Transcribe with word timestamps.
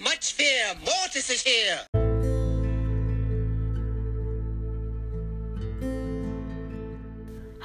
much 0.00 0.34
fear. 0.34 0.74
Mortis 0.84 1.28
is 1.30 1.42
here. 1.42 1.80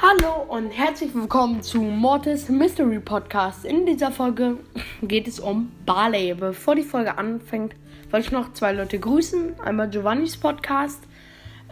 Hallo 0.01 0.43
und 0.49 0.71
herzlich 0.71 1.13
willkommen 1.13 1.61
zu 1.61 1.81
Mortis 1.81 2.49
Mystery 2.49 2.99
Podcast. 2.99 3.65
In 3.65 3.85
dieser 3.85 4.11
Folge 4.11 4.57
geht 5.03 5.27
es 5.27 5.39
um 5.39 5.71
Barley. 5.85 6.33
Bevor 6.33 6.75
die 6.75 6.83
Folge 6.83 7.17
anfängt, 7.17 7.75
wollte 8.09 8.25
ich 8.25 8.31
noch 8.31 8.53
zwei 8.53 8.73
Leute 8.73 8.99
grüßen. 8.99 9.59
Einmal 9.59 9.89
Giovannis 9.89 10.35
Podcast 10.35 11.03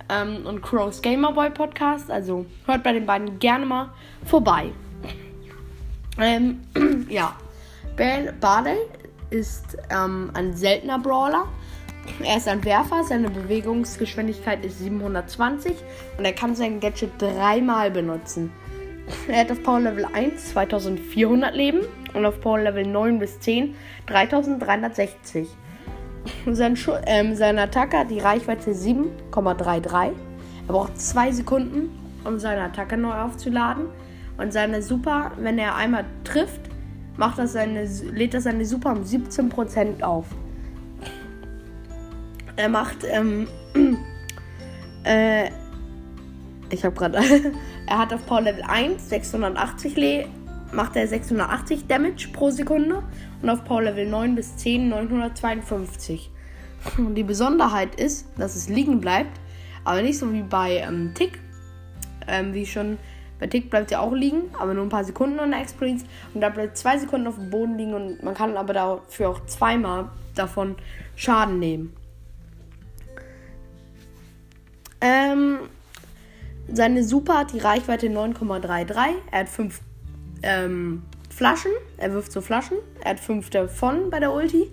ähm, 0.10 0.46
und 0.46 0.62
Crow's 0.62 1.02
Gamerboy 1.02 1.50
Podcast. 1.50 2.12
Also 2.12 2.46
hört 2.68 2.84
bei 2.84 2.94
den 2.94 3.06
beiden 3.06 3.40
gerne 3.40 3.66
mal 3.66 3.90
vorbei. 4.26 4.72
Ähm, 6.18 6.60
ja, 7.10 7.38
Barley 7.96 8.78
ist 9.32 9.78
ähm, 9.90 10.30
ein 10.34 10.54
seltener 10.56 11.00
Brawler. 11.00 11.48
Er 12.24 12.38
ist 12.38 12.48
ein 12.48 12.64
Werfer, 12.64 13.04
seine 13.04 13.30
Bewegungsgeschwindigkeit 13.30 14.64
ist 14.66 14.80
720 14.80 15.76
und 16.18 16.26
er 16.26 16.34
kann 16.34 16.56
sein 16.56 16.80
Gadget 16.80 17.12
dreimal 17.20 17.92
benutzen. 17.92 18.52
Er 19.28 19.42
hat 19.42 19.52
auf 19.52 19.62
Power 19.64 19.82
Level 19.82 20.06
1 20.06 20.52
2400 20.52 21.56
Leben 21.56 21.82
und 22.14 22.26
auf 22.26 22.40
Power 22.42 22.60
Level 22.60 22.86
9 22.86 23.20
bis 23.20 23.40
10 23.40 23.76
3360. 24.08 25.48
Sein 26.52 26.78
ähm, 27.08 27.36
seine 27.36 27.64
Attacke 27.64 27.98
hat 27.98 28.12
die 28.12 28.20
Reichweite 28.20 28.72
7,33. 28.72 29.94
Er 29.96 30.14
braucht 30.68 31.00
2 31.00 31.32
Sekunden, 31.32 31.90
um 32.24 32.40
seine 32.40 32.62
Attacke 32.62 32.98
neu 32.98 33.14
aufzuladen. 33.14 33.86
Und 34.38 34.54
seine 34.54 34.82
Super, 34.82 35.32
wenn 35.38 35.60
er 35.60 35.76
einmal 35.76 36.06
trifft, 36.24 36.71
macht 37.22 37.38
das 37.38 37.54
seine, 37.54 37.86
lädt 37.86 38.34
er 38.34 38.42
seine 38.42 38.66
Super 38.66 38.94
um 38.94 39.04
17% 39.04 40.02
auf. 40.02 40.26
Er 42.56 42.68
macht, 42.68 43.04
ähm, 43.04 43.48
äh, 45.04 45.52
ich 46.72 46.84
habe 46.84 46.96
gerade, 46.96 47.20
er 47.86 47.98
hat 48.00 48.12
auf 48.12 48.26
Power 48.26 48.42
Level 48.42 48.64
1 48.64 49.08
680 49.08 49.96
Le 49.98 50.28
macht 50.72 50.96
er 50.96 51.08
680 51.08 51.86
Damage 51.86 52.30
pro 52.34 52.50
Sekunde 52.50 53.04
und 53.44 53.50
auf 53.52 53.66
Power 53.66 53.84
Level 53.84 54.08
9 54.08 54.34
bis 54.34 54.58
10 54.58 54.90
952. 54.90 56.32
Und 56.98 57.14
die 57.14 57.24
Besonderheit 57.24 58.02
ist, 58.02 58.26
dass 58.36 58.56
es 58.56 58.68
liegen 58.68 59.00
bleibt, 59.00 59.40
aber 59.84 60.02
nicht 60.02 60.18
so 60.18 60.34
wie 60.34 60.42
bei 60.42 60.78
ähm, 60.78 61.12
Tick, 61.14 61.38
ähm, 62.28 62.56
wie 62.56 62.66
schon 62.66 62.98
bei 63.42 63.48
Tick 63.48 63.72
bleibt 63.72 63.92
er 63.92 64.02
auch 64.02 64.14
liegen, 64.14 64.44
aber 64.60 64.76
nur 64.76 64.84
ein 64.84 64.90
paar 64.90 65.04
Sekunden 65.04 65.40
an 65.40 65.50
der 65.50 65.62
Experience 65.62 66.06
und 66.36 66.42
da 66.42 66.50
bleibt 66.50 66.78
zwei 66.78 67.00
Sekunden 67.00 67.26
auf 67.26 67.36
dem 67.36 67.50
Boden 67.50 67.76
liegen 67.76 67.96
und 67.96 68.22
man 68.22 68.36
kann 68.36 68.56
aber 68.56 68.72
dafür 68.72 69.30
auch 69.30 69.46
zweimal 69.48 70.10
davon 70.36 70.76
Schaden 71.16 71.58
nehmen. 71.58 71.94
Ähm, 75.02 75.58
seine 76.72 77.04
Super 77.04 77.40
hat 77.40 77.54
die 77.54 77.60
Reichweite 77.60 78.08
9,33. 78.08 79.16
Er 79.32 79.40
hat 79.40 79.50
5 79.50 79.82
ähm, 80.44 81.02
Flaschen. 81.32 81.72
Er 81.98 82.14
wirft 82.14 82.32
so 82.32 82.42
Flaschen. 82.42 82.78
Er 83.04 83.12
hat 83.12 83.20
5 83.20 83.50
davon 83.50 84.12
bei 84.12 84.20
der 84.20 84.32
Ulti. 84.32 84.70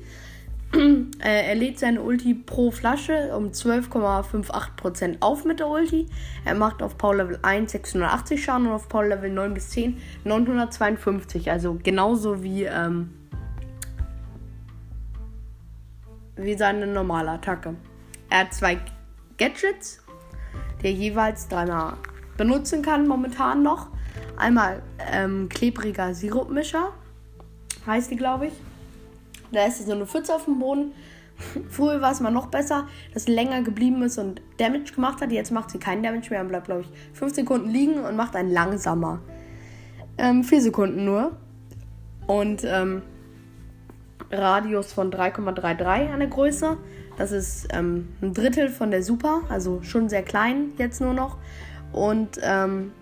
er 1.21 1.55
lädt 1.55 1.79
seine 1.79 2.03
Ulti 2.03 2.35
pro 2.35 2.71
Flasche 2.71 3.35
um 3.37 3.49
12,58% 3.49 5.17
auf 5.21 5.45
mit 5.45 5.61
der 5.61 5.69
Ulti. 5.69 6.07
Er 6.45 6.55
macht 6.55 6.83
auf 6.83 6.99
Power 6.99 7.17
Level 7.17 7.39
1 7.43 7.73
680 7.73 8.45
Schaden 8.45 8.67
und 8.67 8.73
auf 8.73 8.89
Power 8.89 9.07
Level 9.07 9.31
9 9.31 9.55
bis 9.55 9.71
10 9.71 9.99
952. 10.25 11.51
Also 11.51 11.79
genauso 11.83 12.43
wie, 12.43 12.65
ähm, 12.65 13.15
wie 16.37 16.55
seine 16.55 16.87
normale 16.87 17.31
Attacke. 17.31 17.75
Er 18.29 18.41
hat 18.41 18.53
zwei 18.53 18.79
Gadgets 19.39 20.03
der 20.83 20.93
jeweils 20.93 21.49
dreimal 21.49 21.95
benutzen 22.37 22.83
kann, 22.83 23.07
momentan 23.07 23.63
noch. 23.63 23.89
Einmal 24.37 24.83
ähm, 25.13 25.49
klebriger 25.49 26.15
Sirupmischer, 26.15 26.93
heißt 27.87 28.11
die, 28.11 28.17
glaube 28.17 28.47
ich. 28.49 28.53
Da 29.53 29.67
ist 29.67 29.85
so 29.85 29.93
eine 29.93 30.07
Pfütze 30.07 30.35
auf 30.35 30.45
dem 30.45 30.59
Boden. 30.59 30.93
Früher 31.71 32.01
war 32.01 32.13
es 32.13 32.21
mal 32.21 32.31
noch 32.31 32.47
besser, 32.47 32.89
dass 33.15 33.25
sie 33.25 33.33
länger 33.33 33.63
geblieben 33.63 34.03
ist 34.03 34.19
und 34.19 34.43
Damage 34.59 34.93
gemacht 34.95 35.21
hat. 35.21 35.31
Jetzt 35.31 35.53
macht 35.53 35.71
sie 35.71 35.79
keinen 35.79 36.03
Damage 36.03 36.31
mehr 36.31 36.41
und 36.41 36.49
bleibt, 36.49 36.67
glaube 36.67 36.83
ich, 36.83 36.89
5 37.17 37.35
Sekunden 37.35 37.71
liegen 37.71 38.01
und 38.01 38.17
macht 38.17 38.35
einen 38.35 38.51
langsamer. 38.51 39.21
Ähm, 40.19 40.43
4 40.43 40.63
Sekunden 40.63 41.05
nur. 41.05 41.37
Und 42.27 42.65
ähm, 42.65 43.03
Radius 44.31 44.93
von 44.93 45.11
3,33 45.11 46.13
an 46.13 46.19
der 46.19 46.29
Größe. 46.29 46.77
Das 47.17 47.33
ist 47.33 47.69
ähm, 47.73 48.09
ein 48.21 48.35
Drittel 48.35 48.69
von 48.69 48.91
der 48.91 49.03
Super, 49.03 49.43
also 49.49 49.83
schon 49.83 50.09
sehr 50.09 50.23
klein 50.23 50.73
jetzt 50.77 51.01
nur 51.01 51.15
noch. 51.15 51.39
Und 51.93 52.39
ähm, 52.43 52.93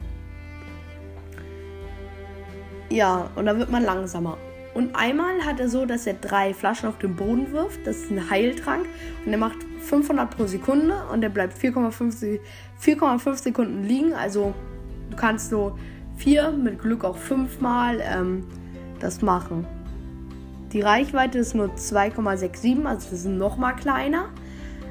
ja, 2.91 3.31
und 3.35 3.47
dann 3.47 3.59
wird 3.59 3.71
man 3.71 3.83
langsamer. 3.83 4.39
Und 4.77 4.95
einmal 4.95 5.43
hat 5.47 5.59
er 5.59 5.71
so, 5.71 5.87
dass 5.87 6.07
er 6.07 6.13
drei 6.13 6.53
Flaschen 6.53 6.91
auf 6.91 6.99
den 6.99 7.17
Boden 7.17 7.51
wirft. 7.51 7.87
Das 7.87 7.97
ist 7.97 8.11
ein 8.11 8.29
Heiltrank. 8.29 8.85
Und 9.25 9.33
er 9.33 9.39
macht 9.39 9.57
500 9.81 10.37
pro 10.37 10.45
Sekunde 10.45 10.95
und 11.11 11.23
er 11.23 11.31
bleibt 11.31 11.57
4,5 11.59 13.37
Sekunden 13.37 13.85
liegen. 13.85 14.13
Also 14.13 14.53
du 15.09 15.17
kannst 15.17 15.49
so 15.49 15.79
vier, 16.19 16.51
mit 16.51 16.79
Glück 16.79 17.05
auch 17.05 17.17
fünfmal 17.17 18.03
ähm, 18.03 18.45
das 19.01 19.23
machen. 19.23 19.67
Die 20.75 20.83
Reichweite 20.83 21.39
ist 21.39 21.55
nur 21.55 21.69
2,67, 21.69 22.85
also 22.85 23.09
das 23.11 23.21
ist 23.21 23.25
noch 23.25 23.57
mal 23.57 23.73
kleiner. 23.73 24.29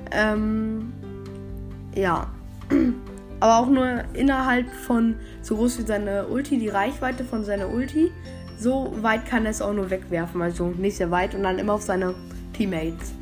Ähm, 0.09 0.93
ja. 1.93 2.31
Aber 3.39 3.59
auch 3.59 3.69
nur 3.69 4.03
innerhalb 4.13 4.67
von 4.67 5.17
so 5.43 5.57
groß 5.57 5.77
wie 5.77 5.83
seine 5.83 6.25
Ulti, 6.25 6.57
die 6.57 6.69
Reichweite 6.69 7.23
von 7.23 7.43
seiner 7.43 7.69
Ulti. 7.69 8.11
So 8.57 8.93
weit 9.01 9.25
kann 9.25 9.45
er 9.45 9.51
es 9.51 9.61
auch 9.61 9.73
nur 9.73 9.89
wegwerfen, 9.89 10.41
also 10.41 10.67
nicht 10.67 10.97
sehr 10.97 11.11
weit 11.11 11.35
und 11.35 11.43
dann 11.43 11.59
immer 11.59 11.73
auf 11.73 11.81
seine 11.81 12.15
Teammates. 12.53 13.13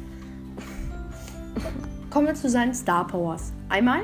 Kommen 2.09 2.27
wir 2.27 2.35
zu 2.35 2.49
seinen 2.49 2.75
Star 2.75 3.07
Powers. 3.07 3.51
Einmal 3.69 4.01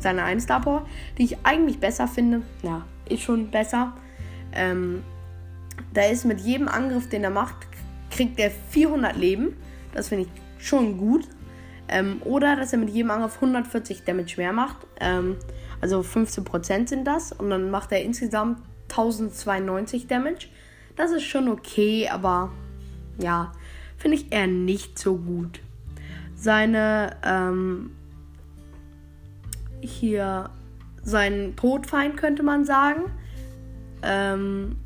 seine 0.00 0.24
eine 0.24 0.40
Star 0.40 0.60
Power, 0.60 0.86
die 1.18 1.24
ich 1.24 1.36
eigentlich 1.44 1.78
besser 1.78 2.08
finde. 2.08 2.42
Ja, 2.62 2.84
ist 3.08 3.22
schon 3.22 3.50
besser. 3.50 3.92
Ähm, 4.54 5.02
da 5.92 6.02
ist 6.04 6.24
mit 6.24 6.40
jedem 6.40 6.68
Angriff, 6.68 7.08
den 7.08 7.24
er 7.24 7.30
macht, 7.30 7.56
kriegt 8.10 8.38
er 8.38 8.50
400 8.50 9.16
Leben. 9.16 9.56
Das 9.92 10.08
finde 10.08 10.24
ich 10.24 10.66
schon 10.66 10.98
gut. 10.98 11.28
Ähm, 11.88 12.22
oder 12.24 12.56
dass 12.56 12.72
er 12.72 12.78
mit 12.78 12.90
jedem 12.90 13.10
Angriff 13.10 13.34
140 13.36 14.04
Damage 14.04 14.34
mehr 14.38 14.52
macht. 14.52 14.78
Ähm, 15.00 15.36
also 15.80 16.00
15% 16.00 16.88
sind 16.88 17.04
das. 17.04 17.32
Und 17.32 17.50
dann 17.50 17.70
macht 17.70 17.92
er 17.92 18.02
insgesamt 18.02 18.58
1092 18.92 20.06
Damage. 20.06 20.48
Das 20.96 21.10
ist 21.10 21.24
schon 21.24 21.48
okay, 21.48 22.08
aber 22.08 22.52
ja, 23.18 23.52
finde 23.96 24.16
ich 24.18 24.32
eher 24.32 24.46
nicht 24.46 24.98
so 24.98 25.16
gut. 25.16 25.60
Seine, 26.34 27.16
ähm, 27.24 27.92
hier, 29.80 30.50
sein 31.02 31.54
Todfeind 31.56 32.16
könnte 32.16 32.42
man 32.42 32.64
sagen, 32.64 33.04
ähm, 34.02 34.76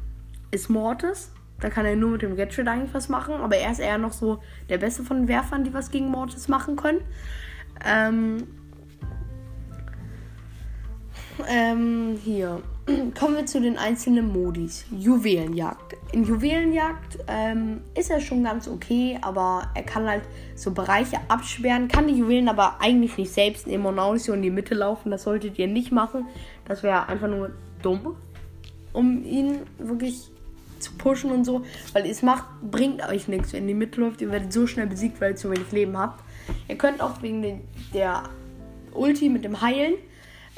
ist 0.50 0.68
Mortis. 0.68 1.32
Da 1.60 1.70
kann 1.70 1.86
er 1.86 1.96
nur 1.96 2.10
mit 2.10 2.22
dem 2.22 2.36
Gadget 2.36 2.68
eigentlich 2.68 2.92
was 2.92 3.08
machen. 3.08 3.34
Aber 3.36 3.56
er 3.56 3.72
ist 3.72 3.80
eher 3.80 3.98
noch 3.98 4.12
so 4.12 4.42
der 4.68 4.78
Beste 4.78 5.02
von 5.02 5.18
den 5.18 5.28
Werfern, 5.28 5.64
die 5.64 5.72
was 5.72 5.90
gegen 5.90 6.08
Mortis 6.08 6.48
machen 6.48 6.76
können. 6.76 7.00
Ähm, 7.84 8.46
ähm, 11.48 12.18
hier. 12.22 12.62
Kommen 13.18 13.36
wir 13.36 13.46
zu 13.46 13.60
den 13.60 13.78
einzelnen 13.78 14.32
Modis. 14.32 14.84
Juwelenjagd. 14.90 15.96
In 16.12 16.24
Juwelenjagd 16.24 17.18
ähm, 17.26 17.80
ist 17.96 18.10
er 18.10 18.20
schon 18.20 18.44
ganz 18.44 18.68
okay, 18.68 19.18
aber 19.22 19.68
er 19.74 19.82
kann 19.82 20.06
halt 20.06 20.22
so 20.54 20.70
Bereiche 20.70 21.18
absperren, 21.28 21.88
kann 21.88 22.06
die 22.06 22.14
Juwelen 22.14 22.48
aber 22.48 22.80
eigentlich 22.80 23.18
nicht 23.18 23.32
selbst 23.32 23.66
nehmen 23.66 23.86
und 23.86 23.98
auch 23.98 24.12
nicht 24.12 24.24
so 24.24 24.32
in 24.32 24.42
die 24.42 24.50
Mitte 24.50 24.74
laufen. 24.74 25.10
Das 25.10 25.24
solltet 25.24 25.58
ihr 25.58 25.66
nicht 25.66 25.90
machen. 25.90 26.26
Das 26.66 26.84
wäre 26.84 27.08
einfach 27.08 27.28
nur 27.28 27.50
dumm, 27.82 28.14
um 28.92 29.24
ihn 29.24 29.58
wirklich 29.78 30.30
zu 30.78 30.92
pushen 30.92 31.32
und 31.32 31.44
so, 31.44 31.64
weil 31.92 32.06
es 32.06 32.22
macht, 32.22 32.44
bringt 32.62 33.02
euch 33.08 33.26
nichts, 33.26 33.52
wenn 33.52 33.68
ihr 33.68 33.74
mitläuft. 33.74 34.20
Ihr 34.20 34.30
werdet 34.30 34.52
so 34.52 34.66
schnell 34.66 34.86
besiegt, 34.86 35.20
weil 35.20 35.32
ihr 35.32 35.36
zu 35.36 35.50
wenig 35.50 35.72
Leben 35.72 35.98
habt. 35.98 36.22
Ihr 36.68 36.78
könnt 36.78 37.00
auch 37.00 37.20
wegen 37.22 37.42
den, 37.42 37.60
der 37.92 38.22
Ulti 38.92 39.28
mit 39.28 39.44
dem 39.44 39.60
Heilen, 39.60 39.94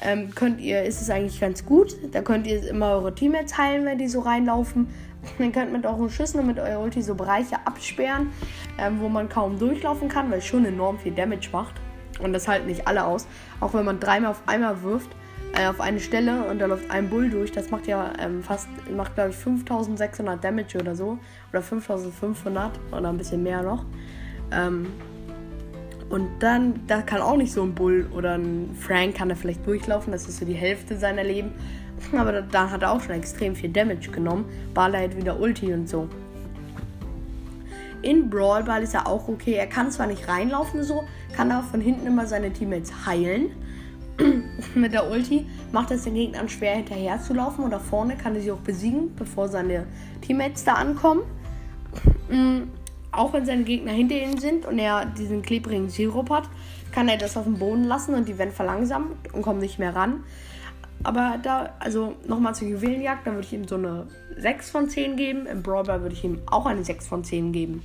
ähm, 0.00 0.34
könnt 0.34 0.60
ihr, 0.60 0.82
ist 0.84 1.00
es 1.00 1.10
eigentlich 1.10 1.40
ganz 1.40 1.64
gut. 1.64 1.96
Da 2.12 2.22
könnt 2.22 2.46
ihr 2.46 2.68
immer 2.68 2.92
eure 2.92 3.14
Teammates 3.14 3.58
heilen, 3.58 3.84
wenn 3.84 3.98
die 3.98 4.08
so 4.08 4.20
reinlaufen. 4.20 4.88
Ihr 5.38 5.50
könnt 5.50 5.72
mit 5.72 5.84
euren 5.84 6.08
Schüssen 6.08 6.40
und 6.40 6.46
mit 6.46 6.58
eurer 6.60 6.80
Ulti 6.80 7.02
so 7.02 7.14
Bereiche 7.14 7.56
absperren, 7.64 8.30
ähm, 8.78 9.00
wo 9.00 9.08
man 9.08 9.28
kaum 9.28 9.58
durchlaufen 9.58 10.08
kann, 10.08 10.30
weil 10.30 10.38
es 10.38 10.46
schon 10.46 10.64
enorm 10.64 10.98
viel 10.98 11.12
Damage 11.12 11.48
macht. 11.50 11.74
Und 12.20 12.32
das 12.32 12.46
halten 12.46 12.66
nicht 12.66 12.86
alle 12.86 13.04
aus. 13.04 13.26
Auch 13.60 13.74
wenn 13.74 13.84
man 13.84 13.98
dreimal 13.98 14.30
auf 14.30 14.42
einmal 14.46 14.82
wirft, 14.82 15.10
äh, 15.54 15.66
auf 15.66 15.80
eine 15.80 15.98
Stelle 15.98 16.44
und 16.44 16.60
da 16.60 16.66
läuft 16.66 16.90
ein 16.90 17.08
Bull 17.08 17.30
durch. 17.30 17.50
Das 17.52 17.70
macht 17.70 17.86
ja 17.86 18.12
ähm, 18.20 18.42
fast, 18.42 18.68
macht 18.94 19.14
glaube 19.14 19.30
ich 19.30 19.36
5600 19.36 20.42
Damage 20.42 20.78
oder 20.78 20.94
so. 20.94 21.18
Oder 21.50 21.62
5500 21.62 22.78
oder 22.92 23.08
ein 23.08 23.18
bisschen 23.18 23.42
mehr 23.42 23.62
noch. 23.62 23.84
Ähm, 24.52 24.86
und 26.10 26.28
dann, 26.40 26.80
da 26.86 27.02
kann 27.02 27.20
auch 27.20 27.36
nicht 27.36 27.52
so 27.52 27.62
ein 27.62 27.74
Bull 27.74 28.06
oder 28.16 28.34
ein 28.34 28.74
Frank 28.78 29.16
kann 29.16 29.28
da 29.28 29.34
vielleicht 29.34 29.66
durchlaufen, 29.66 30.12
das 30.12 30.28
ist 30.28 30.38
so 30.38 30.46
die 30.46 30.54
Hälfte 30.54 30.96
seiner 30.96 31.24
Leben. 31.24 31.52
Aber 32.16 32.32
da, 32.32 32.40
da 32.40 32.70
hat 32.70 32.82
er 32.82 32.92
auch 32.92 33.00
schon 33.00 33.14
extrem 33.14 33.54
viel 33.54 33.70
Damage 33.70 34.10
genommen. 34.10 34.46
Barley 34.72 35.02
hat 35.02 35.16
wieder 35.16 35.38
Ulti 35.38 35.72
und 35.72 35.88
so. 35.88 36.08
In 38.02 38.30
Brawl 38.30 38.62
Ball 38.62 38.82
ist 38.82 38.94
er 38.94 39.06
auch 39.06 39.28
okay. 39.28 39.54
Er 39.54 39.66
kann 39.66 39.90
zwar 39.90 40.06
nicht 40.06 40.28
reinlaufen 40.28 40.84
so, 40.84 41.04
kann 41.34 41.50
aber 41.50 41.64
von 41.64 41.80
hinten 41.80 42.06
immer 42.06 42.26
seine 42.26 42.52
Teammates 42.52 43.04
heilen. 43.04 43.50
Mit 44.74 44.92
der 44.92 45.10
Ulti 45.10 45.46
macht 45.72 45.90
es 45.90 46.04
den 46.04 46.14
Gegnern 46.14 46.48
schwer 46.48 46.76
hinterher 46.76 47.20
zu 47.20 47.34
laufen 47.34 47.64
oder 47.64 47.80
vorne 47.80 48.16
kann 48.16 48.34
er 48.34 48.40
sie 48.40 48.52
auch 48.52 48.58
besiegen, 48.58 49.14
bevor 49.16 49.48
seine 49.48 49.86
Teammates 50.22 50.64
da 50.64 50.74
ankommen. 50.74 51.22
auch 53.18 53.32
wenn 53.32 53.44
seine 53.44 53.64
Gegner 53.64 53.92
hinter 53.92 54.16
ihm 54.16 54.38
sind 54.38 54.64
und 54.64 54.78
er 54.78 55.06
diesen 55.06 55.42
klebrigen 55.42 55.88
Sirup 55.90 56.30
hat, 56.30 56.44
kann 56.92 57.08
er 57.08 57.18
das 57.18 57.36
auf 57.36 57.44
dem 57.44 57.58
Boden 57.58 57.84
lassen 57.84 58.14
und 58.14 58.28
die 58.28 58.38
werden 58.38 58.52
verlangsamt 58.52 59.32
und 59.32 59.42
kommen 59.42 59.60
nicht 59.60 59.78
mehr 59.78 59.94
ran. 59.94 60.24
Aber 61.04 61.38
da, 61.42 61.74
also 61.78 62.14
nochmal 62.26 62.54
zur 62.54 62.68
Juwelenjagd, 62.68 63.26
da 63.26 63.32
würde 63.32 63.46
ich 63.46 63.52
ihm 63.52 63.68
so 63.68 63.76
eine 63.76 64.08
6 64.36 64.70
von 64.70 64.88
10 64.88 65.16
geben. 65.16 65.46
Im 65.46 65.62
Brawler 65.62 66.02
würde 66.02 66.14
ich 66.14 66.24
ihm 66.24 66.40
auch 66.46 66.66
eine 66.66 66.82
6 66.82 67.06
von 67.06 67.22
10 67.22 67.52
geben. 67.52 67.82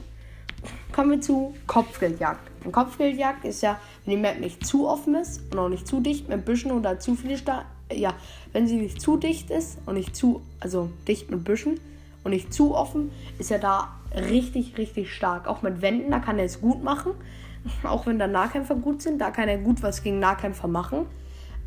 Kommen 0.91 1.12
wir 1.12 1.21
zu 1.21 1.53
Kopfgeldjagd. 1.68 2.39
Ein 2.65 2.71
Kopfgeldjagd 2.71 3.45
ist 3.45 3.62
ja, 3.62 3.80
wenn 4.06 4.15
die 4.15 4.21
Map 4.21 4.39
nicht 4.39 4.65
zu 4.65 4.88
offen 4.88 5.15
ist 5.15 5.41
und 5.51 5.59
auch 5.59 5.69
nicht 5.69 5.88
zu 5.88 6.00
dicht 6.00 6.30
mit 6.30 6.45
Büschen 6.45 6.71
oder 6.71 7.00
zu 7.00 7.15
viele 7.15 7.38
Sta 7.38 7.65
ja, 7.91 8.13
wenn 8.53 8.68
sie 8.68 8.77
nicht 8.77 9.01
zu 9.01 9.18
dicht 9.18 9.50
ist 9.51 9.77
und 9.85 9.95
nicht 9.95 10.15
zu, 10.15 10.41
also 10.59 10.89
dicht 11.07 11.30
mit 11.30 11.44
Büschen 11.44 11.80
und 12.24 12.31
nicht 12.31 12.53
zu 12.53 12.74
offen, 12.75 13.12
ist 13.38 13.51
er 13.51 13.59
da 13.59 13.89
richtig, 14.15 14.77
richtig 14.77 15.13
stark. 15.13 15.48
Auch 15.48 15.62
mit 15.62 15.81
Wänden, 15.81 16.12
da 16.12 16.19
kann 16.19 16.39
er 16.39 16.45
es 16.45 16.62
gut 16.62 16.83
machen. 16.83 17.13
Auch 17.83 18.06
wenn 18.06 18.19
da 18.19 18.27
Nahkämpfer 18.27 18.75
gut 18.75 19.01
sind, 19.01 19.19
da 19.19 19.31
kann 19.31 19.48
er 19.48 19.57
gut 19.57 19.81
was 19.83 20.04
gegen 20.04 20.19
Nahkämpfer 20.19 20.68
machen. 20.68 21.06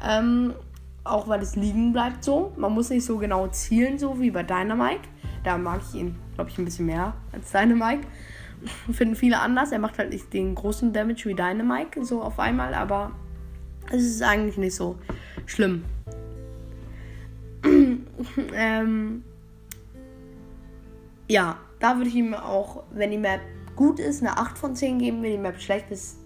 Ähm, 0.06 0.54
auch 1.04 1.28
weil 1.28 1.40
es 1.40 1.56
liegen 1.56 1.92
bleibt 1.92 2.24
so. 2.24 2.52
Man 2.56 2.72
muss 2.72 2.90
nicht 2.90 3.04
so 3.04 3.16
genau 3.16 3.46
zielen, 3.48 3.98
so 3.98 4.20
wie 4.20 4.30
bei 4.30 4.42
Dynamite. 4.42 5.08
Da 5.44 5.56
mag 5.56 5.80
ich 5.88 5.98
ihn, 5.98 6.16
glaube 6.34 6.50
ich, 6.50 6.58
ein 6.58 6.64
bisschen 6.64 6.86
mehr 6.86 7.14
als 7.32 7.52
Dynamite. 7.52 8.06
Finden 8.92 9.14
viele 9.14 9.40
anders. 9.40 9.72
Er 9.72 9.78
macht 9.78 9.98
halt 9.98 10.10
nicht 10.10 10.32
den 10.32 10.54
großen 10.54 10.92
Damage 10.92 11.26
wie 11.26 11.34
Dynamite, 11.34 12.04
so 12.04 12.22
auf 12.22 12.38
einmal, 12.38 12.74
aber 12.74 13.12
es 13.90 14.02
ist 14.02 14.22
eigentlich 14.22 14.58
nicht 14.58 14.74
so 14.74 14.98
schlimm. 15.46 15.84
ähm, 18.54 19.22
ja, 21.28 21.56
da 21.78 21.96
würde 21.96 22.08
ich 22.08 22.16
ihm 22.16 22.34
auch, 22.34 22.82
wenn 22.90 23.10
die 23.10 23.18
Map 23.18 23.40
gut 23.74 24.00
ist, 24.00 24.22
eine 24.22 24.38
8 24.38 24.56
von 24.56 24.74
10 24.74 24.98
geben. 24.98 25.22
Wenn 25.22 25.32
die 25.32 25.38
Map 25.38 25.60
schlecht 25.60 25.90
ist, 25.90 26.16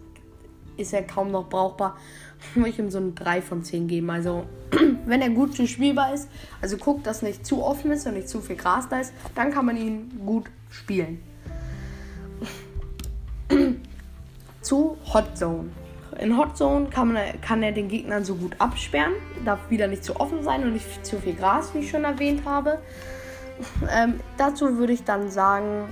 ist 0.77 0.93
er 0.93 1.03
kaum 1.03 1.31
noch 1.31 1.49
brauchbar. 1.49 1.97
Würde 2.55 2.71
ich 2.71 2.79
ihm 2.79 2.91
so 2.91 2.99
eine 2.99 3.13
3 3.13 3.43
von 3.43 3.63
10 3.63 3.89
geben. 3.89 4.11
Also, 4.11 4.47
wenn 5.07 5.21
er 5.21 5.31
gut 5.31 5.57
spielbar 5.57 6.15
ist, 6.15 6.29
also 6.63 6.77
guckt, 6.77 7.07
dass 7.07 7.23
nicht 7.23 7.45
zu 7.45 7.63
offen 7.63 7.91
ist 7.91 8.07
und 8.07 8.15
nicht 8.15 8.29
zu 8.29 8.41
viel 8.41 8.57
Gras 8.57 8.89
da 8.89 9.01
ist, 9.01 9.13
dann 9.35 9.51
kann 9.51 9.67
man 9.67 9.77
ihn 9.77 10.23
gut 10.25 10.47
spielen. 10.71 11.21
zu 14.63 14.97
Hot 15.13 15.37
Zone. 15.37 15.71
In 16.19 16.37
Hot 16.37 16.57
Zone 16.57 16.87
kann, 16.91 17.13
man, 17.13 17.41
kann 17.41 17.63
er 17.63 17.73
den 17.73 17.89
Gegnern 17.89 18.25
so 18.25 18.35
gut 18.35 18.55
absperren, 18.59 19.13
darf 19.45 19.59
wieder 19.71 19.87
nicht 19.87 20.05
zu 20.05 20.19
offen 20.21 20.43
sein 20.43 20.63
und 20.63 20.75
nicht 20.75 21.05
zu 21.05 21.19
viel 21.19 21.35
Gras, 21.35 21.75
wie 21.75 21.79
ich 21.79 21.91
schon 21.91 22.05
erwähnt 22.05 22.45
habe. 22.45 22.79
Ähm, 23.91 24.21
dazu 24.37 24.79
würde 24.79 24.93
ich 24.93 25.05
dann 25.05 25.31
sagen, 25.31 25.89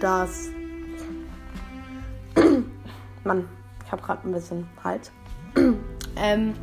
dass 0.00 0.50
Mann, 3.24 3.48
ich 3.84 3.92
habe 3.92 4.02
gerade 4.02 4.28
ein 4.28 4.32
bisschen 4.32 4.68
Halt. 4.82 5.10
ähm, 6.16 6.54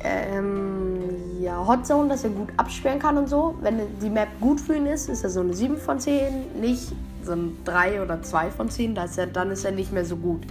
ähm, 0.00 1.40
ja, 1.40 1.66
Hot 1.66 1.86
Zone, 1.86 2.08
dass 2.08 2.24
er 2.24 2.30
gut 2.30 2.48
absperren 2.56 2.98
kann 2.98 3.16
und 3.16 3.28
so. 3.28 3.56
Wenn 3.62 3.80
die 4.00 4.10
Map 4.10 4.28
gut 4.40 4.60
für 4.60 4.76
ihn 4.76 4.86
ist, 4.86 5.08
ist 5.08 5.24
er 5.24 5.30
so 5.30 5.40
eine 5.40 5.54
7 5.54 5.78
von 5.78 5.98
10. 5.98 6.60
Nicht 6.60 6.92
so 7.24 7.32
ein 7.32 7.56
3 7.64 8.02
oder 8.02 8.22
2 8.22 8.50
von 8.50 8.68
10. 8.68 8.96
Ist 8.96 9.18
er, 9.18 9.26
dann 9.26 9.50
ist 9.50 9.64
er 9.64 9.72
nicht 9.72 9.92
mehr 9.92 10.04
so 10.04 10.16
gut. 10.16 10.42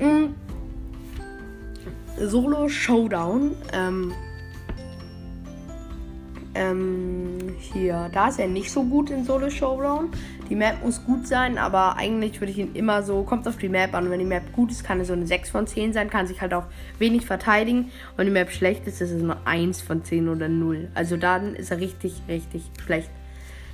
Mhm. 0.00 0.34
Solo 2.18 2.68
Showdown. 2.68 3.52
Ähm, 3.72 4.12
ähm, 6.54 7.38
hier, 7.58 8.10
da 8.12 8.28
ist 8.28 8.38
er 8.38 8.46
nicht 8.46 8.70
so 8.70 8.84
gut 8.84 9.10
in 9.10 9.24
Solo 9.24 9.50
Showdown. 9.50 10.10
Die 10.48 10.54
Map 10.54 10.84
muss 10.84 11.04
gut 11.04 11.26
sein, 11.26 11.58
aber 11.58 11.96
eigentlich 11.96 12.40
würde 12.40 12.52
ich 12.52 12.58
ihn 12.58 12.74
immer 12.74 13.02
so, 13.02 13.22
kommt 13.22 13.48
auf 13.48 13.56
die 13.56 13.68
Map 13.68 13.94
an. 13.94 14.10
Wenn 14.10 14.20
die 14.20 14.24
Map 14.24 14.52
gut 14.52 14.70
ist, 14.70 14.84
kann 14.84 14.98
er 14.98 15.04
so 15.04 15.12
eine 15.12 15.26
6 15.26 15.50
von 15.50 15.66
10 15.66 15.92
sein, 15.92 16.10
kann 16.10 16.26
sich 16.26 16.40
halt 16.40 16.54
auch 16.54 16.66
wenig 16.98 17.26
verteidigen. 17.26 17.90
Wenn 18.16 18.26
die 18.26 18.32
Map 18.32 18.50
schlecht 18.50 18.86
ist, 18.86 19.00
ist 19.00 19.10
es 19.10 19.22
eine 19.22 19.46
1 19.46 19.82
von 19.82 20.04
10 20.04 20.28
oder 20.28 20.48
0. 20.48 20.90
Also 20.94 21.16
dann 21.16 21.54
ist 21.54 21.70
er 21.70 21.80
richtig, 21.80 22.22
richtig 22.28 22.62
schlecht. 22.84 23.10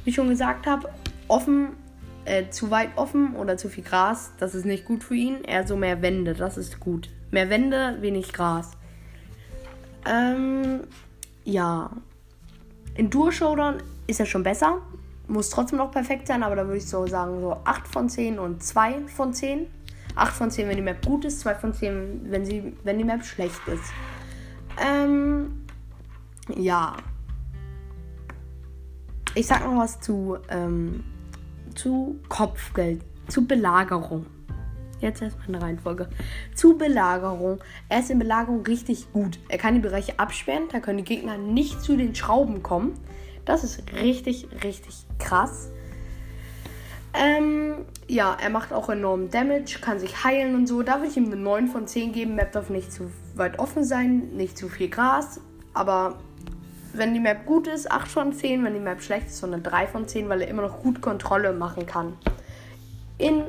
Wie 0.04 0.10
ich 0.10 0.16
schon 0.16 0.28
gesagt 0.28 0.66
habe, 0.66 0.88
offen, 1.28 1.70
äh, 2.24 2.48
zu 2.50 2.70
weit 2.70 2.90
offen 2.96 3.34
oder 3.36 3.56
zu 3.56 3.68
viel 3.68 3.84
Gras, 3.84 4.32
das 4.38 4.54
ist 4.54 4.64
nicht 4.64 4.84
gut 4.84 5.04
für 5.04 5.14
ihn. 5.14 5.44
Eher 5.44 5.66
so 5.66 5.76
mehr 5.76 6.00
Wände, 6.02 6.34
das 6.34 6.56
ist 6.56 6.80
gut. 6.80 7.10
Mehr 7.30 7.50
Wände, 7.50 7.98
wenig 8.00 8.32
Gras. 8.32 8.70
Ähm, 10.06 10.80
ja. 11.44 11.90
In 13.00 13.08
Duo 13.08 13.30
Showdown 13.30 13.78
ist 14.06 14.20
er 14.20 14.26
schon 14.26 14.42
besser 14.42 14.82
muss 15.26 15.48
trotzdem 15.48 15.78
noch 15.78 15.90
perfekt 15.90 16.26
sein, 16.26 16.42
aber 16.42 16.56
da 16.56 16.66
würde 16.66 16.76
ich 16.76 16.86
so 16.86 17.06
sagen, 17.06 17.40
so 17.40 17.56
8 17.64 17.88
von 17.88 18.08
10 18.10 18.38
und 18.38 18.62
2 18.62 19.06
von 19.06 19.32
10. 19.32 19.66
8 20.16 20.34
von 20.34 20.50
10, 20.50 20.68
wenn 20.68 20.76
die 20.76 20.82
Map 20.82 21.06
gut 21.06 21.24
ist, 21.24 21.40
2 21.40 21.54
von 21.54 21.72
10, 21.72 22.30
wenn, 22.30 22.44
sie, 22.44 22.76
wenn 22.84 22.98
die 22.98 23.04
Map 23.04 23.24
schlecht 23.24 23.60
ist. 23.68 23.92
Ähm, 24.78 25.64
ja. 26.54 26.94
Ich 29.34 29.46
sag 29.46 29.64
noch 29.64 29.78
was 29.78 30.00
zu, 30.00 30.36
ähm, 30.50 31.02
zu 31.74 32.20
Kopfgeld, 32.28 33.02
zu 33.28 33.46
Belagerung. 33.46 34.26
Jetzt 35.00 35.22
erstmal 35.22 35.48
eine 35.48 35.62
Reihenfolge. 35.62 36.08
Zu 36.54 36.76
Belagerung. 36.76 37.60
Er 37.88 38.00
ist 38.00 38.10
in 38.10 38.18
Belagerung 38.18 38.64
richtig 38.66 39.12
gut. 39.12 39.38
Er 39.48 39.58
kann 39.58 39.74
die 39.74 39.80
Bereiche 39.80 40.18
absperren, 40.18 40.64
da 40.70 40.80
können 40.80 40.98
die 40.98 41.04
Gegner 41.04 41.38
nicht 41.38 41.82
zu 41.82 41.96
den 41.96 42.14
Schrauben 42.14 42.62
kommen. 42.62 42.94
Das 43.44 43.64
ist 43.64 43.82
richtig, 43.94 44.48
richtig 44.62 44.94
krass. 45.18 45.70
Ähm, 47.12 47.86
ja, 48.06 48.36
er 48.40 48.50
macht 48.50 48.72
auch 48.72 48.88
enorm 48.88 49.30
Damage, 49.30 49.78
kann 49.80 49.98
sich 49.98 50.22
heilen 50.22 50.54
und 50.54 50.66
so. 50.66 50.82
Da 50.82 50.96
würde 50.96 51.08
ich 51.08 51.16
ihm 51.16 51.26
eine 51.26 51.36
9 51.36 51.68
von 51.68 51.86
10 51.86 52.12
geben. 52.12 52.34
Map 52.36 52.52
darf 52.52 52.70
nicht 52.70 52.92
zu 52.92 53.10
weit 53.34 53.58
offen 53.58 53.84
sein, 53.84 54.28
nicht 54.36 54.56
zu 54.56 54.68
viel 54.68 54.88
Gras. 54.88 55.40
Aber 55.74 56.18
wenn 56.92 57.14
die 57.14 57.20
Map 57.20 57.46
gut 57.46 57.66
ist, 57.66 57.90
8 57.90 58.08
von 58.08 58.32
10. 58.32 58.64
Wenn 58.64 58.74
die 58.74 58.80
Map 58.80 59.02
schlecht 59.02 59.28
ist, 59.28 59.38
so 59.38 59.46
eine 59.46 59.60
3 59.60 59.86
von 59.86 60.06
10, 60.06 60.28
weil 60.28 60.42
er 60.42 60.48
immer 60.48 60.62
noch 60.62 60.82
gut 60.82 61.00
Kontrolle 61.00 61.52
machen 61.52 61.86
kann. 61.86 62.16
In 63.18 63.44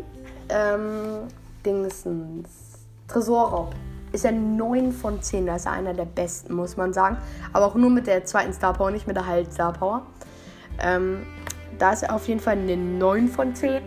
ähm, 0.49 1.27
Dingsens 1.65 2.71
Tresorraub 3.07 3.75
ist 4.11 4.25
er 4.25 4.31
9 4.31 4.91
von 4.91 5.21
10. 5.21 5.45
Da 5.45 5.55
ist 5.55 5.65
er 5.65 5.73
einer 5.73 5.93
der 5.93 6.05
besten, 6.05 6.53
muss 6.53 6.77
man 6.77 6.93
sagen. 6.93 7.17
Aber 7.53 7.65
auch 7.65 7.75
nur 7.75 7.89
mit 7.89 8.07
der 8.07 8.25
zweiten 8.25 8.53
Star 8.53 8.73
Power, 8.73 8.91
nicht 8.91 9.07
mit 9.07 9.15
der 9.15 9.27
Halt 9.27 9.51
Star 9.53 9.73
Power. 9.73 10.05
Ähm, 10.79 11.23
da 11.77 11.93
ist 11.93 12.03
er 12.03 12.13
auf 12.13 12.27
jeden 12.27 12.39
Fall 12.39 12.57
eine 12.57 12.77
9 12.77 13.27
von 13.27 13.55
10. 13.55 13.81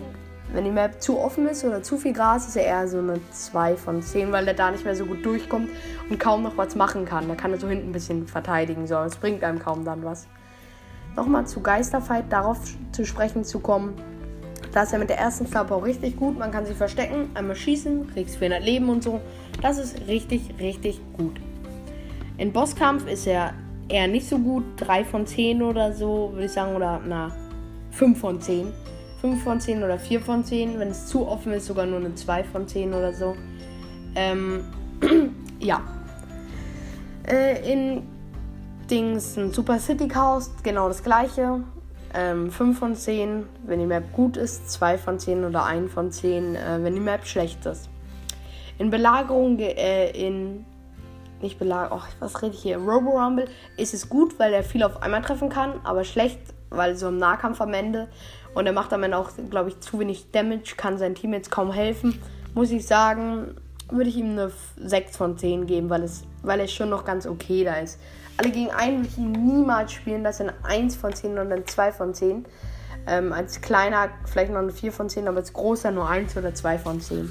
Wenn 0.53 0.65
die 0.65 0.71
Map 0.71 1.03
zu 1.03 1.19
offen 1.19 1.49
ist 1.49 1.65
oder 1.65 1.83
zu 1.83 1.97
viel 1.99 2.13
Gras, 2.13 2.47
ist 2.47 2.57
er 2.57 2.65
eher 2.65 2.87
so 2.87 2.99
eine 2.99 3.19
2 3.33 3.77
von 3.77 4.03
10, 4.03 4.31
weil 4.31 4.47
er 4.47 4.55
da 4.55 4.71
nicht 4.71 4.85
mehr 4.85 4.95
so 4.95 5.05
gut 5.05 5.25
durchkommt 5.25 5.69
und 6.09 6.21
kaum 6.21 6.43
noch 6.43 6.57
was 6.57 6.77
machen 6.77 7.05
kann. 7.05 7.29
Da 7.29 7.35
kann 7.35 7.53
er 7.53 7.59
so 7.59 7.69
hinten 7.69 7.89
ein 7.89 7.93
bisschen 7.93 8.27
verteidigen, 8.27 8.87
so. 8.87 8.97
Es 8.97 9.17
bringt 9.17 9.43
einem 9.43 9.59
kaum 9.59 9.85
dann 9.85 10.05
was. 10.05 10.27
Nochmal 11.17 11.47
zu 11.47 11.61
Geisterfight, 11.61 12.25
darauf 12.31 12.59
zu 12.93 13.05
sprechen 13.05 13.45
zu 13.45 13.61
kommen. 13.61 13.95
Da 14.75 14.83
ist 14.83 14.93
er 14.93 14.99
mit 14.99 15.09
der 15.09 15.19
ersten 15.19 15.47
Star 15.47 15.85
richtig 15.85 16.17
gut. 16.17 16.37
Man 16.37 16.51
kann 16.51 16.67
sie 16.67 16.75
verstecken, 16.75 17.31
einmal 17.35 17.55
schießen, 17.55 18.13
kriegst 18.13 18.39
400 18.39 18.65
Leben 18.65 18.89
und 18.89 19.05
so. 19.05 19.21
Das 19.63 19.79
ist 19.79 20.09
richtig, 20.09 20.53
richtig 20.59 21.01
gut. 21.17 21.41
In 22.39 22.53
Bosskampf 22.53 23.07
ist 23.07 23.29
er 23.29 23.55
eher 23.89 24.09
nicht 24.09 24.29
so 24.29 24.37
gut. 24.37 24.65
3 24.79 25.05
von 25.05 25.29
10 25.29 25.63
oder 25.63 25.93
so, 25.93 26.31
würde 26.33 26.47
ich 26.47 26.51
sagen. 26.51 26.75
Oder 26.75 27.01
na, 27.07 27.31
5 27.93 28.19
von 28.19 28.41
10. 28.41 28.73
5 29.21 29.45
von 29.45 29.61
10 29.61 29.85
oder 29.85 29.97
4 29.97 30.21
von 30.21 30.45
10. 30.45 30.81
Wenn 30.81 30.89
es 30.89 31.07
zu 31.07 31.25
offen 31.25 31.53
ist, 31.53 31.67
sogar 31.67 31.87
nur 31.87 32.01
eine 32.01 32.17
2 32.17 32.43
von 32.43 32.67
10 32.67 32.95
oder 32.95 33.13
so. 33.13 33.37
Ähm, 34.17 34.65
ja. 35.61 35.83
Äh, 37.29 37.73
in 37.73 38.03
Dings 38.91 39.37
ein 39.39 39.53
Super 39.53 39.79
City 39.79 40.09
Chaos 40.09 40.51
genau 40.65 40.89
das 40.89 41.05
gleiche 41.05 41.63
ähm, 42.15 42.51
5 42.51 42.79
von 42.79 42.95
10, 42.95 43.47
wenn 43.67 43.81
die 43.81 43.87
Map 43.87 44.13
gut 44.13 44.37
ist, 44.37 44.71
2 44.71 44.99
von 44.99 45.19
10 45.19 45.45
oder 45.45 45.65
1 45.65 45.93
von 45.93 46.11
10, 46.11 46.55
äh, 46.55 46.79
wenn 46.83 46.95
die 46.95 47.01
Map 47.01 47.27
schlecht 47.27 47.67
ist. 47.67 47.89
In 48.79 48.91
Belagerung, 48.91 49.59
äh, 49.59 50.11
in 50.11 50.65
nicht 51.41 51.59
Belagerung, 51.59 52.01
oh, 52.03 52.15
was 52.21 52.43
rede 52.43 52.55
ich 52.55 52.63
hier? 52.63 52.79
Robo 52.79 53.19
Rumble 53.19 53.49
ist 53.77 53.95
es 53.95 54.09
gut, 54.09 54.39
weil 54.39 54.53
er 54.53 54.63
viel 54.63 54.83
auf 54.83 55.03
einmal 55.03 55.23
treffen 55.23 55.49
kann, 55.49 55.81
aber 55.85 56.05
schlecht, 56.05 56.41
weil 56.71 56.97
so 56.97 57.09
im 57.09 57.19
Nahkampf 57.19 57.61
am 57.61 57.73
Ende 57.75 58.09
Und 58.55 58.67
er 58.67 58.73
macht 58.73 58.93
am 58.93 59.03
Ende 59.03 59.19
auch, 59.19 59.31
glaube 59.51 59.69
ich, 59.69 59.81
zu 59.81 59.99
wenig 59.99 60.31
Damage, 60.31 60.75
kann 60.77 60.97
sein 60.97 61.15
Team 61.15 61.33
jetzt 61.33 61.51
kaum 61.51 61.73
helfen. 61.73 62.21
Muss 62.55 62.71
ich 62.71 62.87
sagen, 62.87 63.57
würde 63.91 64.09
ich 64.09 64.17
ihm 64.17 64.31
eine 64.31 64.53
6 64.77 65.17
von 65.17 65.37
10 65.37 65.67
geben, 65.67 65.91
weil, 65.91 66.03
es, 66.05 66.23
weil 66.43 66.61
er 66.61 66.69
schon 66.69 66.89
noch 66.89 67.05
ganz 67.05 67.27
okay 67.27 67.65
da 67.65 67.75
ist. 67.75 67.99
Alle 68.37 68.51
gegen 68.51 68.71
einen 68.71 68.99
würde 68.99 69.09
ich 69.09 69.19
ihn 69.19 69.33
niemals 69.33 69.93
spielen, 69.93 70.25
das 70.25 70.39
sind 70.39 70.53
1 70.65 70.97
von 70.97 71.13
10 71.13 71.39
und 71.39 71.51
dann 71.51 71.67
2 71.67 71.93
von 71.93 72.15
10. 72.15 72.45
Ähm, 73.07 73.33
als 73.33 73.61
kleiner 73.61 74.09
vielleicht 74.25 74.51
noch 74.51 74.61
eine 74.61 74.73
4 74.73 74.93
von 74.93 75.09
10, 75.09 75.29
aber 75.29 75.39
als 75.39 75.53
großer 75.53 75.91
nur 75.91 76.09
1 76.09 76.37
oder 76.37 76.55
2 76.55 76.79
von 76.79 77.01
10. 77.01 77.31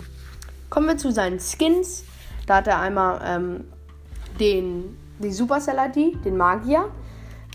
Kommen 0.70 0.88
wir 0.88 0.98
zu 0.98 1.12
seinen 1.12 1.40
Skins. 1.40 2.04
Da 2.46 2.58
hat 2.58 2.68
er 2.68 2.80
einmal 2.80 3.22
ähm, 3.26 3.66
den, 4.40 4.98
die 5.20 5.32
Supercell 5.32 5.78
ID, 5.78 6.24
den 6.26 6.38
Magier, 6.38 6.90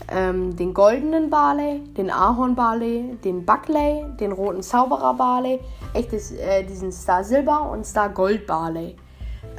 ähm, 0.09 0.55
den 0.55 0.73
goldenen 0.73 1.29
Barley, 1.29 1.83
den 1.97 2.09
Ahorn 2.09 2.55
Barley, 2.55 3.17
den 3.23 3.45
Buckley, 3.45 4.05
den 4.19 4.31
roten 4.31 4.63
Zauberer 4.63 5.13
Barley, 5.13 5.59
echtes, 5.93 6.31
äh, 6.31 6.63
diesen 6.63 6.91
Star 6.91 7.23
Silber 7.23 7.69
und 7.71 7.85
Star 7.85 8.09
Gold 8.09 8.47
Barley. 8.47 8.95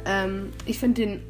Ähm, 0.05 0.51
ich 0.65 0.79
finde 0.79 1.01
den 1.01 1.23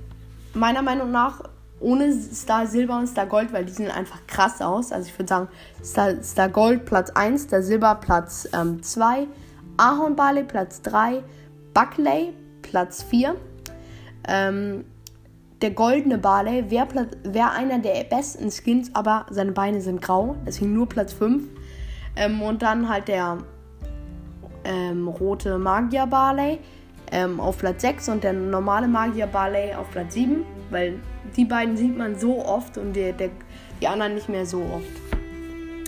meiner 0.53 0.82
Meinung 0.82 1.12
nach 1.12 1.44
ohne 1.82 2.14
Star 2.14 2.68
Silber 2.68 2.98
und 2.98 3.08
Star 3.08 3.26
Gold, 3.26 3.52
weil 3.52 3.66
die 3.66 3.72
sehen 3.72 3.92
einfach 3.92 4.20
krass 4.28 4.62
aus. 4.62 4.92
Also 4.92 5.08
ich 5.08 5.18
würde 5.18 5.28
sagen, 5.28 5.48
Star, 5.84 6.24
Star 6.24 6.50
Gold 6.50 6.86
Platz 6.86 7.10
1, 7.10 7.44
Star 7.44 7.62
Silber 7.62 7.96
Platz 7.96 8.48
2, 8.82 9.22
ähm, 9.22 9.28
Ahorn 9.78 10.16
Barley 10.16 10.44
Platz 10.44 10.82
3, 10.84 11.24
Buckley 11.74 12.34
Platz 12.62 13.04
4. 13.04 13.36
Ähm, 14.28 14.86
der 15.62 15.72
goldene 15.72 16.18
Barley 16.18 16.70
wäre 16.70 17.08
wär 17.24 17.52
einer 17.52 17.80
der 17.80 18.04
besten 18.04 18.52
Skins, 18.52 18.90
aber 18.94 19.26
seine 19.30 19.52
Beine 19.52 19.82
sind 19.82 20.02
grau, 20.02 20.36
deswegen 20.46 20.74
nur 20.74 20.88
Platz 20.88 21.14
5. 21.14 21.44
Ähm, 22.16 22.42
und 22.42 22.62
dann 22.62 22.90
halt 22.90 23.08
der 23.08 23.38
ähm, 24.64 25.08
rote 25.08 25.58
Magier 25.58 26.08
Barley 26.08 26.60
ähm, 27.12 27.39
auf 27.39 27.58
Platz 27.58 27.82
6 27.82 28.10
und 28.10 28.24
der 28.24 28.34
normale 28.34 28.88
Magier 28.88 29.27
Barley 29.27 29.74
auf 29.74 29.91
Platz 29.91 30.13
7, 30.13 30.46
weil 30.70 31.00
die 31.36 31.46
beiden 31.46 31.77
sieht 31.77 31.98
man 31.98 32.18
so 32.18 32.44
oft 32.44 32.77
und 32.77 32.96
der, 32.96 33.13
der, 33.13 33.30
die 33.82 33.88
anderen 33.88 34.15
nicht 34.15 34.30
mehr 34.30 34.46
so 34.46 34.62
oft. 34.62 35.20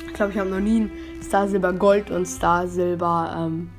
Ich 0.05 0.13
glaube, 0.13 0.31
ich 0.31 0.37
habe 0.37 0.49
noch 0.49 0.59
nie 0.59 0.81
einen 0.81 0.91
Star 1.23 1.47
Silber 1.47 1.73
Gold 1.73 2.11
und 2.11 2.27
Star 2.27 2.67
Silber, 2.67 3.35
ähm, 3.37 3.69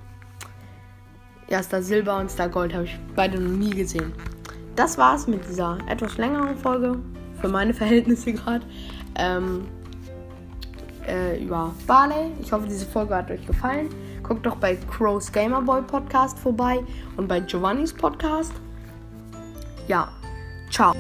ja, 1.49 1.63
Star 1.63 1.83
Silber 1.83 2.19
und 2.19 2.31
Star 2.31 2.49
Gold 2.49 2.75
habe 2.75 2.85
ich 2.85 2.99
beide 3.15 3.39
noch 3.39 3.57
nie 3.57 3.71
gesehen. 3.71 4.13
Das 4.75 4.99
war's 4.99 5.29
mit 5.29 5.47
dieser 5.49 5.79
etwas 5.89 6.17
längeren 6.17 6.57
Folge, 6.57 6.99
für 7.41 7.49
meine 7.49 7.75
Verhältnisse 7.75 8.33
gerade, 8.33 8.65
ähm, 9.17 9.67
äh, 11.07 11.43
über 11.43 11.73
Barley. 11.87 12.33
Ich 12.41 12.51
hoffe, 12.51 12.67
diese 12.67 12.87
Folge 12.87 13.15
hat 13.15 13.31
euch 13.31 13.47
gefallen. 13.47 13.91
Guckt 14.25 14.47
doch 14.47 14.57
bei 14.57 14.77
Crow's 14.91 15.31
Gamerboy 15.31 15.83
Podcast 15.83 16.39
vorbei 16.39 16.83
und 17.17 17.29
bei 17.29 17.41
Giovannis 17.41 17.93
Podcast. 17.93 18.53
Ja, 19.87 20.11
ciao. 20.71 20.95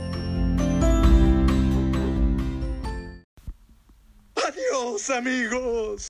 Adios, 4.36 5.10
amigos. 5.10 6.02